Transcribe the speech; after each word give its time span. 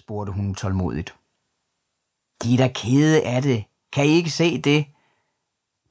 spurgte 0.00 0.32
hun 0.32 0.54
tålmodigt. 0.54 1.14
De 2.42 2.54
er 2.54 2.58
da 2.58 2.68
kede 2.74 3.22
af 3.22 3.42
det. 3.42 3.64
Kan 3.92 4.06
I 4.06 4.08
ikke 4.08 4.30
se 4.30 4.60
det? 4.60 4.86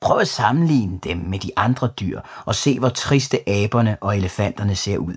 Prøv 0.00 0.18
at 0.18 0.28
sammenligne 0.28 0.98
dem 0.98 1.16
med 1.16 1.38
de 1.38 1.50
andre 1.56 1.88
dyr 2.00 2.20
og 2.46 2.54
se, 2.54 2.78
hvor 2.78 2.88
triste 2.88 3.48
aberne 3.48 3.98
og 4.00 4.16
elefanterne 4.16 4.76
ser 4.76 4.98
ud. 4.98 5.16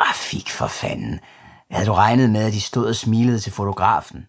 Rafik 0.00 0.50
for 0.50 0.66
fanden. 0.66 1.20
Havde 1.70 1.86
du 1.86 1.92
regnet 1.92 2.30
med, 2.30 2.46
at 2.46 2.52
de 2.52 2.60
stod 2.60 2.86
og 2.86 2.96
smilede 2.96 3.38
til 3.38 3.52
fotografen? 3.52 4.26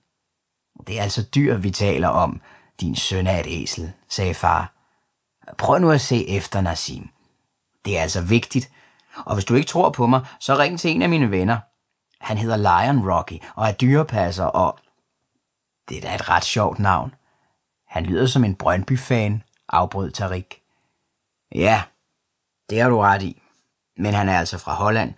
Det 0.87 0.99
er 0.99 1.03
altså 1.03 1.23
dyr, 1.35 1.57
vi 1.57 1.71
taler 1.71 2.07
om. 2.07 2.41
Din 2.81 2.95
søn 2.95 3.27
er 3.27 3.39
et 3.39 3.47
æsel, 3.49 3.93
sagde 4.09 4.33
far. 4.33 4.73
Prøv 5.57 5.79
nu 5.79 5.91
at 5.91 6.01
se 6.01 6.27
efter, 6.27 6.61
Nassim. 6.61 7.09
Det 7.85 7.97
er 7.97 8.01
altså 8.01 8.21
vigtigt. 8.21 8.71
Og 9.25 9.33
hvis 9.33 9.45
du 9.45 9.55
ikke 9.55 9.67
tror 9.67 9.89
på 9.89 10.07
mig, 10.07 10.25
så 10.39 10.57
ring 10.57 10.79
til 10.79 10.91
en 10.91 11.01
af 11.01 11.09
mine 11.09 11.31
venner. 11.31 11.57
Han 12.23 12.37
hedder 12.37 12.57
Lion 12.57 13.11
Rocky 13.11 13.43
og 13.55 13.67
er 13.67 13.71
dyrepasser 13.71 14.45
og... 14.45 14.79
Det 15.89 15.97
er 15.97 16.01
da 16.01 16.15
et 16.15 16.29
ret 16.29 16.43
sjovt 16.43 16.79
navn. 16.79 17.13
Han 17.87 18.05
lyder 18.05 18.25
som 18.25 18.43
en 18.43 18.55
Brøndby-fan, 18.55 19.43
afbrød 19.69 20.11
Tarik. 20.11 20.61
Ja, 21.55 21.83
det 22.69 22.81
har 22.81 22.89
du 22.89 22.99
ret 22.99 23.21
i. 23.21 23.41
Men 23.97 24.13
han 24.13 24.29
er 24.29 24.39
altså 24.39 24.57
fra 24.57 24.73
Holland, 24.73 25.13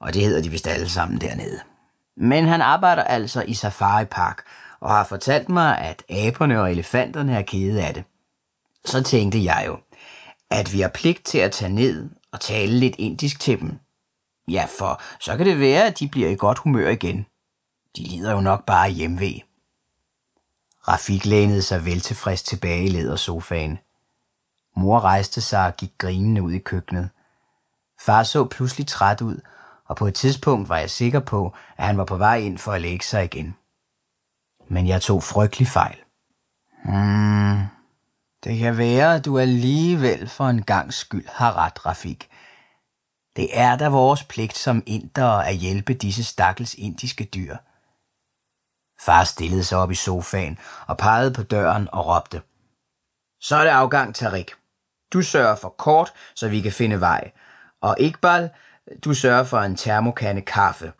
og 0.00 0.14
det 0.14 0.22
hedder 0.22 0.42
de 0.42 0.48
vist 0.48 0.66
alle 0.66 0.88
sammen 0.88 1.20
dernede. 1.20 1.60
Men 2.16 2.46
han 2.46 2.62
arbejder 2.62 3.04
altså 3.04 3.42
i 3.42 3.54
Safari 3.54 4.04
Park, 4.04 4.42
og 4.80 4.90
har 4.90 5.04
fortalt 5.04 5.48
mig, 5.48 5.78
at 5.78 6.02
aberne 6.08 6.60
og 6.60 6.72
elefanterne 6.72 7.36
er 7.36 7.42
kede 7.42 7.86
af 7.86 7.94
det. 7.94 8.04
Så 8.84 9.02
tænkte 9.02 9.44
jeg 9.44 9.64
jo, 9.66 9.78
at 10.50 10.72
vi 10.72 10.80
har 10.80 10.88
pligt 10.88 11.24
til 11.24 11.38
at 11.38 11.52
tage 11.52 11.72
ned 11.72 12.10
og 12.32 12.40
tale 12.40 12.72
lidt 12.72 12.96
indisk 12.98 13.40
til 13.40 13.60
dem. 13.60 13.78
Ja, 14.48 14.66
for 14.78 15.02
så 15.20 15.36
kan 15.36 15.46
det 15.46 15.60
være, 15.60 15.86
at 15.86 15.98
de 15.98 16.08
bliver 16.08 16.28
i 16.28 16.36
godt 16.36 16.58
humør 16.58 16.88
igen. 16.88 17.26
De 17.96 18.02
lider 18.02 18.32
jo 18.32 18.40
nok 18.40 18.66
bare 18.66 18.90
hjemvej. 18.90 19.40
Rafik 20.88 21.26
lænede 21.26 21.62
sig 21.62 21.84
vel 21.84 22.00
tilfreds 22.00 22.42
tilbage 22.42 22.84
i 22.84 22.88
lædersofaen. 22.88 23.78
Mor 24.76 25.00
rejste 25.00 25.40
sig 25.40 25.66
og 25.66 25.76
gik 25.76 25.92
grinende 25.98 26.42
ud 26.42 26.52
i 26.52 26.58
køkkenet. 26.58 27.10
Far 28.00 28.22
så 28.22 28.44
pludselig 28.44 28.86
træt 28.86 29.20
ud, 29.20 29.40
og 29.84 29.96
på 29.96 30.06
et 30.06 30.14
tidspunkt 30.14 30.68
var 30.68 30.78
jeg 30.78 30.90
sikker 30.90 31.20
på, 31.20 31.54
at 31.76 31.86
han 31.86 31.98
var 31.98 32.04
på 32.04 32.16
vej 32.16 32.36
ind 32.36 32.58
for 32.58 32.72
at 32.72 32.80
lægge 32.80 33.04
sig 33.04 33.24
igen. 33.24 33.56
Men 34.68 34.88
jeg 34.88 35.02
tog 35.02 35.22
frygtelig 35.22 35.68
fejl. 35.68 35.96
Hmm, 36.84 37.62
det 38.44 38.58
kan 38.58 38.78
være, 38.78 39.14
at 39.14 39.24
du 39.24 39.38
alligevel 39.38 40.28
for 40.28 40.48
en 40.48 40.62
gang 40.62 40.94
skyld 40.94 41.28
har 41.28 41.56
ret, 41.56 41.86
Rafik. 41.86 42.28
Det 43.36 43.58
er 43.58 43.76
da 43.76 43.88
vores 43.88 44.24
pligt 44.24 44.56
som 44.56 44.82
indere 44.86 45.48
at 45.48 45.56
hjælpe 45.56 45.94
disse 45.94 46.24
stakkels 46.24 46.74
indiske 46.74 47.24
dyr. 47.24 47.56
Far 49.00 49.24
stillede 49.24 49.64
sig 49.64 49.78
op 49.78 49.90
i 49.90 49.94
sofaen 49.94 50.58
og 50.86 50.96
pegede 50.96 51.32
på 51.34 51.42
døren 51.42 51.88
og 51.92 52.06
råbte. 52.06 52.42
Så 53.40 53.56
er 53.56 53.62
det 53.62 53.70
afgang, 53.70 54.14
Tarik. 54.14 54.50
Du 55.12 55.22
sørger 55.22 55.56
for 55.56 55.68
kort, 55.68 56.12
så 56.34 56.48
vi 56.48 56.60
kan 56.60 56.72
finde 56.72 57.00
vej. 57.00 57.30
Og 57.80 57.96
Iqbal, 58.00 58.50
du 59.04 59.14
sørger 59.14 59.44
for 59.44 59.58
en 59.58 59.76
termokande 59.76 60.42
kaffe. 60.42 60.92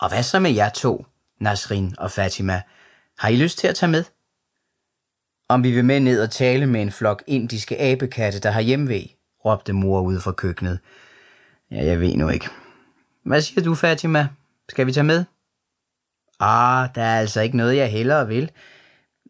Og 0.00 0.08
hvad 0.08 0.22
så 0.22 0.38
med 0.38 0.50
jer 0.50 0.68
to, 0.68 1.06
Nasrin 1.40 1.94
og 1.98 2.10
Fatima? 2.10 2.62
Har 3.18 3.28
I 3.28 3.36
lyst 3.36 3.58
til 3.58 3.68
at 3.68 3.74
tage 3.74 3.90
med? 3.90 4.04
Om 5.48 5.62
vi 5.62 5.70
vil 5.70 5.84
med 5.84 6.00
ned 6.00 6.22
og 6.22 6.30
tale 6.30 6.66
med 6.66 6.82
en 6.82 6.92
flok 6.92 7.22
indiske 7.26 7.80
abekatte, 7.80 8.40
der 8.40 8.50
har 8.50 8.60
hjemvej, 8.60 9.06
råbte 9.44 9.72
mor 9.72 10.00
ude 10.00 10.20
fra 10.20 10.32
køkkenet. 10.32 10.80
Ja, 11.70 11.84
jeg 11.84 12.00
ved 12.00 12.16
nu 12.16 12.28
ikke. 12.28 12.48
Hvad 13.24 13.40
siger 13.40 13.62
du, 13.62 13.74
Fatima? 13.74 14.28
Skal 14.68 14.86
vi 14.86 14.92
tage 14.92 15.04
med? 15.04 15.24
Ah, 16.40 16.88
der 16.94 17.02
er 17.02 17.18
altså 17.18 17.40
ikke 17.40 17.56
noget, 17.56 17.76
jeg 17.76 17.90
hellere 17.90 18.26
vil. 18.26 18.50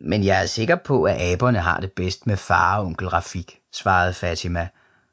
Men 0.01 0.25
jeg 0.25 0.43
er 0.43 0.47
sikker 0.47 0.77
på, 0.77 1.05
at 1.05 1.17
aberne 1.21 1.59
har 1.59 1.81
det 1.81 1.93
bedst 1.93 2.27
med 2.27 2.37
far 2.37 2.79
og 2.79 2.85
onkel 2.85 3.09
Rafik, 3.09 3.59
svarede 3.73 4.15
Fatima. 4.15 4.69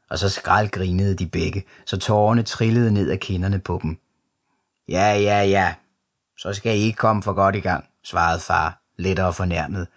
Og 0.09 0.19
så 0.19 0.41
grinede 0.71 1.15
de 1.15 1.27
begge, 1.27 1.63
så 1.85 1.97
tårerne 1.97 2.43
trillede 2.43 2.91
ned 2.91 3.09
af 3.09 3.19
kinderne 3.19 3.59
på 3.59 3.79
dem. 3.83 3.97
Ja, 4.89 5.13
ja, 5.13 5.43
ja. 5.43 5.73
Så 6.37 6.53
skal 6.53 6.77
I 6.77 6.81
ikke 6.81 6.97
komme 6.97 7.23
for 7.23 7.33
godt 7.33 7.55
i 7.55 7.59
gang, 7.59 7.85
svarede 8.03 8.39
far, 8.39 8.81
lettere 8.97 9.33
fornærmet, 9.33 9.87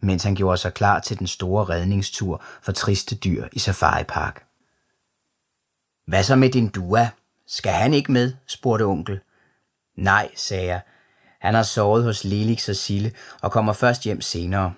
mens 0.00 0.24
han 0.24 0.34
gjorde 0.34 0.56
sig 0.56 0.74
klar 0.74 1.00
til 1.00 1.18
den 1.18 1.26
store 1.26 1.64
redningstur 1.64 2.42
for 2.62 2.72
triste 2.72 3.16
dyr 3.16 3.48
i 3.52 3.58
Safari 3.58 4.04
Park. 4.04 4.46
Hvad 6.06 6.22
så 6.22 6.36
med 6.36 6.50
din 6.50 6.68
dua? 6.68 7.10
Skal 7.46 7.72
han 7.72 7.94
ikke 7.94 8.12
med? 8.12 8.32
spurgte 8.46 8.82
onkel. 8.82 9.20
Nej, 9.96 10.30
sagde 10.36 10.66
jeg. 10.66 10.80
Han 11.40 11.54
har 11.54 11.62
sovet 11.62 12.04
hos 12.04 12.24
Lelix 12.24 12.68
og 12.68 12.76
Sille 12.76 13.12
og 13.42 13.52
kommer 13.52 13.72
først 13.72 14.02
hjem 14.02 14.20
senere. 14.20 14.74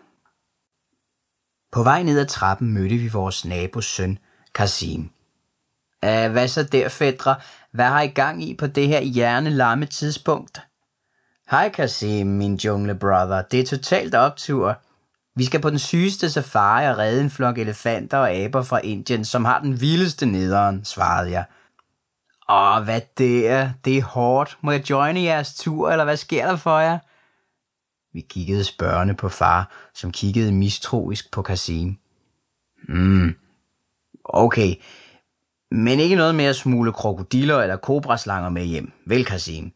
På 1.73 1.83
vej 1.83 2.03
ned 2.03 2.21
ad 2.21 2.27
trappen 2.27 2.73
mødte 2.73 2.97
vi 2.97 3.09
vores 3.09 3.45
nabos 3.45 3.85
søn, 3.85 4.19
Kasim. 4.55 5.11
Æh, 6.03 6.33
hvad 6.33 6.49
så 6.49 6.63
der, 6.63 6.89
fædre? 6.89 7.37
Hvad 7.73 7.87
har 7.87 8.03
I 8.03 8.09
gang 8.09 8.43
i 8.43 8.55
på 8.55 8.67
det 8.67 8.89
her 8.89 9.01
hjernelamme 9.01 9.87
tidspunkt? 9.87 10.61
Hej 11.51 11.69
Kasim, 11.69 12.27
min 12.27 12.55
jungle 12.55 12.95
brother. 12.95 13.43
Det 13.43 13.61
er 13.61 13.67
totalt 13.67 14.15
optur. 14.15 14.83
Vi 15.39 15.45
skal 15.45 15.61
på 15.61 15.71
den 15.71 15.79
sygeste 15.79 16.31
safari 16.31 16.87
og 16.87 16.99
redde 16.99 17.21
en 17.21 17.31
flok 17.31 17.59
elefanter 17.59 18.19
og 18.19 18.31
aber 18.31 18.63
fra 18.63 18.79
Indien, 18.79 19.25
som 19.25 19.45
har 19.45 19.61
den 19.61 19.81
vildeste 19.81 20.27
nederen, 20.27 20.85
svarede 20.85 21.31
jeg. 21.31 21.45
Åh, 22.49 22.85
hvad 22.85 23.01
det 23.19 23.49
er. 23.49 23.71
Det 23.85 23.99
er 23.99 24.03
hårdt. 24.03 24.59
Må 24.61 24.71
jeg 24.71 24.91
joine 24.91 25.21
jeres 25.21 25.55
tur, 25.55 25.91
eller 25.91 26.05
hvad 26.05 26.17
sker 26.17 26.47
der 26.47 26.57
for 26.57 26.79
jer? 26.79 26.99
Vi 28.13 28.21
kiggede 28.21 28.65
spørgende 28.65 29.15
på 29.15 29.29
far, 29.29 29.71
som 29.95 30.13
kiggede 30.13 30.53
mistroisk 30.53 31.33
på 31.33 31.43
Kasim. 31.43 31.97
Hmm, 32.89 33.35
okay. 34.25 34.75
Men 35.71 36.01
ikke 36.01 36.17
noget 36.17 36.35
med 36.35 36.45
at 36.45 36.57
smule 36.57 36.93
krokodiller 36.93 37.61
eller 37.61 37.77
kobraslanger 37.77 38.51
med 38.51 38.65
hjem. 38.65 38.93
Vel, 39.07 39.25
Kasim? 39.25 39.73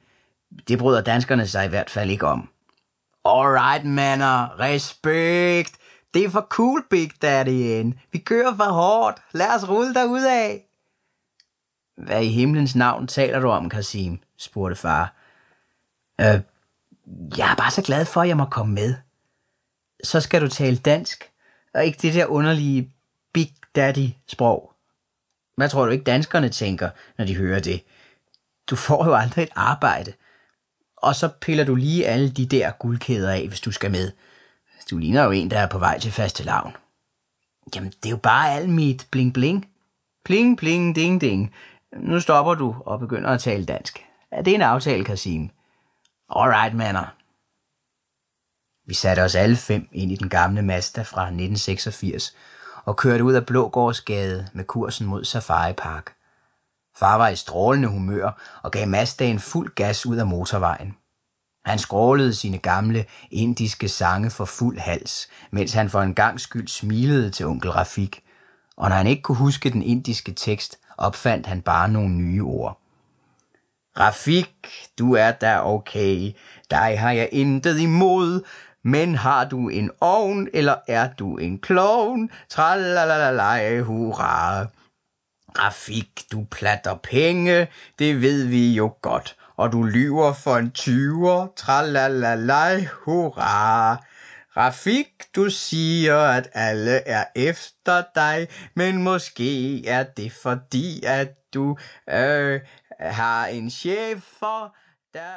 Det 0.68 0.78
bryder 0.78 1.00
danskerne 1.00 1.46
sig 1.46 1.66
i 1.66 1.68
hvert 1.68 1.90
fald 1.90 2.10
ikke 2.10 2.26
om. 2.26 2.48
Alright, 3.24 3.84
manner. 3.84 4.60
Respekt. 4.60 5.78
Det 6.14 6.24
er 6.24 6.30
for 6.30 6.46
cool, 6.50 6.84
Big 6.90 7.10
Daddy. 7.22 7.94
Vi 8.12 8.18
kører 8.18 8.56
for 8.56 8.64
hårdt. 8.64 9.22
Lad 9.32 9.54
os 9.54 9.68
rulle 9.68 10.32
af. 10.32 10.64
Hvad 11.96 12.22
i 12.24 12.28
himlens 12.28 12.74
navn 12.76 13.06
taler 13.06 13.40
du 13.40 13.48
om, 13.48 13.68
Kasim? 13.68 14.18
spurgte 14.36 14.76
far. 14.76 15.14
Øh, 16.20 16.40
jeg 17.36 17.52
er 17.52 17.56
bare 17.56 17.70
så 17.70 17.82
glad 17.82 18.04
for, 18.04 18.20
at 18.22 18.28
jeg 18.28 18.36
må 18.36 18.44
komme 18.44 18.74
med. 18.74 18.94
Så 20.04 20.20
skal 20.20 20.40
du 20.40 20.48
tale 20.48 20.76
dansk, 20.76 21.30
og 21.74 21.84
ikke 21.84 21.98
det 22.02 22.14
der 22.14 22.26
underlige 22.26 22.92
Big 23.32 23.54
Daddy-sprog. 23.74 24.72
Hvad 25.56 25.68
tror 25.68 25.84
du 25.84 25.90
ikke 25.90 26.04
danskerne 26.04 26.48
tænker, 26.48 26.90
når 27.18 27.24
de 27.24 27.36
hører 27.36 27.60
det? 27.60 27.84
Du 28.70 28.76
får 28.76 29.04
jo 29.04 29.14
aldrig 29.14 29.42
et 29.42 29.52
arbejde. 29.54 30.12
Og 31.02 31.14
så 31.14 31.28
piller 31.28 31.64
du 31.64 31.74
lige 31.74 32.06
alle 32.06 32.30
de 32.30 32.46
der 32.46 32.70
guldkæder 32.70 33.32
af, 33.32 33.48
hvis 33.48 33.60
du 33.60 33.72
skal 33.72 33.90
med. 33.90 34.12
Du 34.90 34.98
ligner 34.98 35.24
jo 35.24 35.30
en, 35.30 35.50
der 35.50 35.58
er 35.58 35.66
på 35.66 35.78
vej 35.78 35.98
til 35.98 36.12
faste 36.12 36.44
lavn. 36.44 36.76
Jamen, 37.74 37.90
det 37.90 38.06
er 38.06 38.10
jo 38.10 38.16
bare 38.16 38.52
alt 38.52 38.68
mit 38.68 39.06
bling-bling. 39.10 39.66
Pling, 40.24 40.58
pling, 40.58 40.96
ding, 40.96 41.20
ding. 41.20 41.54
Nu 41.96 42.20
stopper 42.20 42.54
du 42.54 42.76
og 42.86 43.00
begynder 43.00 43.30
at 43.30 43.40
tale 43.40 43.64
dansk. 43.64 44.04
Er 44.30 44.42
det 44.42 44.54
en 44.54 44.62
aftale, 44.62 45.04
Kasim? 45.04 45.50
Alright, 46.36 46.74
manner. 46.74 47.14
Vi 48.86 48.94
satte 48.94 49.20
os 49.20 49.34
alle 49.34 49.56
fem 49.56 49.88
ind 49.92 50.12
i 50.12 50.16
den 50.16 50.28
gamle 50.28 50.62
Mazda 50.62 51.02
fra 51.02 51.22
1986 51.22 52.36
og 52.84 52.96
kørte 52.96 53.24
ud 53.24 53.32
af 53.32 53.46
Blågårdsgade 53.46 54.48
med 54.52 54.64
kursen 54.64 55.06
mod 55.06 55.24
Safari 55.24 55.72
Park. 55.72 56.14
Far 56.96 57.16
var 57.16 57.28
i 57.28 57.36
strålende 57.36 57.88
humør 57.88 58.60
og 58.62 58.70
gav 58.70 58.88
Mazdaen 58.88 59.38
fuld 59.38 59.74
gas 59.74 60.06
ud 60.06 60.16
af 60.16 60.26
motorvejen. 60.26 60.96
Han 61.64 61.78
skrålede 61.78 62.34
sine 62.34 62.58
gamle 62.58 63.04
indiske 63.30 63.88
sange 63.88 64.30
for 64.30 64.44
fuld 64.44 64.78
hals, 64.78 65.28
mens 65.50 65.72
han 65.72 65.90
for 65.90 66.02
en 66.02 66.14
gang 66.14 66.40
skyld 66.40 66.68
smilede 66.68 67.30
til 67.30 67.46
onkel 67.46 67.70
Rafik. 67.70 68.22
Og 68.76 68.88
når 68.88 68.96
han 68.96 69.06
ikke 69.06 69.22
kunne 69.22 69.38
huske 69.38 69.70
den 69.70 69.82
indiske 69.82 70.32
tekst, 70.32 70.78
opfandt 70.96 71.46
han 71.46 71.62
bare 71.62 71.88
nogle 71.88 72.14
nye 72.14 72.42
ord. 72.42 72.78
Rafik, 73.98 74.54
du 74.98 75.14
er 75.14 75.30
da 75.30 75.60
okay. 75.64 76.32
Dig 76.70 77.00
har 77.00 77.10
jeg 77.10 77.28
intet 77.32 77.78
imod. 77.78 78.44
Men 78.84 79.14
har 79.14 79.44
du 79.44 79.68
en 79.68 79.90
ovn, 80.00 80.48
eller 80.54 80.74
er 80.88 81.08
du 81.18 81.36
en 81.36 81.58
klovn? 81.58 82.30
Tralalalala, 82.48 83.80
hurra. 83.80 84.66
Rafik, 85.58 86.24
du 86.32 86.46
platter 86.50 86.94
penge, 86.94 87.68
det 87.98 88.20
ved 88.20 88.46
vi 88.46 88.72
jo 88.72 88.94
godt. 89.02 89.36
Og 89.56 89.72
du 89.72 89.82
lyver 89.82 90.32
for 90.32 90.56
en 90.56 90.70
tyver, 90.70 91.46
tralalala, 91.56 92.84
hurra. 92.84 93.96
Rafik, 94.56 95.12
du 95.36 95.50
siger, 95.50 96.18
at 96.18 96.48
alle 96.52 96.90
er 96.90 97.24
efter 97.36 98.02
dig, 98.14 98.48
men 98.74 99.02
måske 99.02 99.86
er 99.86 100.02
det 100.02 100.32
fordi, 100.32 101.02
at 101.06 101.54
du 101.54 101.76
øh, 102.08 102.60
har 103.00 103.46
en 103.46 103.70
chef 103.70 104.22
for, 104.38 104.76
der... 105.14 105.32